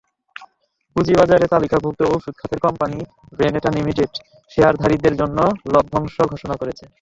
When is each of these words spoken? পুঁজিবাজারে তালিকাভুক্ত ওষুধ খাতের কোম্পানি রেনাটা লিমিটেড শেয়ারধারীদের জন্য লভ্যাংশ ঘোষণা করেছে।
পুঁজিবাজারে 0.95 1.45
তালিকাভুক্ত 1.47 2.01
ওষুধ 2.13 2.33
খাতের 2.37 2.59
কোম্পানি 2.65 2.99
রেনাটা 3.39 3.69
লিমিটেড 3.77 4.11
শেয়ারধারীদের 4.51 5.13
জন্য 5.21 5.37
লভ্যাংশ 5.73 6.15
ঘোষণা 6.31 6.55
করেছে। 6.61 6.85